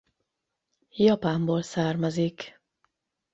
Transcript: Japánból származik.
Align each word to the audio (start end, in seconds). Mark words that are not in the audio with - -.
Japánból 0.95 1.61
származik. 1.61 2.59